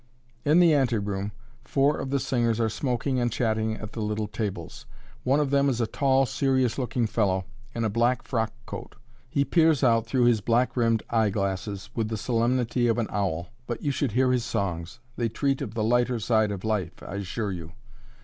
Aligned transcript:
In 0.43 0.59
the 0.59 0.73
anteroom, 0.73 1.31
four 1.63 1.99
of 1.99 2.09
the 2.09 2.19
singers 2.19 2.59
are 2.59 2.69
smoking 2.69 3.19
and 3.19 3.31
chatting 3.31 3.75
at 3.75 3.91
the 3.93 4.01
little 4.01 4.25
tables. 4.27 4.87
One 5.23 5.39
of 5.39 5.51
them 5.51 5.69
is 5.69 5.79
a 5.79 5.85
tall, 5.85 6.25
serious 6.25 6.79
looking 6.79 7.05
fellow, 7.05 7.45
in 7.75 7.83
a 7.85 7.89
black 7.91 8.23
frock 8.23 8.51
coat. 8.65 8.95
He 9.29 9.45
peers 9.45 9.83
out 9.83 10.07
through 10.07 10.25
his 10.25 10.41
black 10.41 10.75
rimmed 10.75 11.03
eyeglasses 11.11 11.91
with 11.93 12.07
the 12.09 12.17
solemnity 12.17 12.87
of 12.87 12.97
an 12.97 13.09
owl 13.11 13.49
but 13.67 13.83
you 13.83 13.91
should 13.91 14.13
hear 14.13 14.31
his 14.31 14.43
songs! 14.43 14.99
they 15.17 15.29
treat 15.29 15.61
of 15.61 15.75
the 15.75 15.83
lighter 15.83 16.19
side 16.19 16.49
of 16.49 16.63
life, 16.65 17.03
I 17.03 17.17
assure 17.17 17.51
you. 17.51 17.73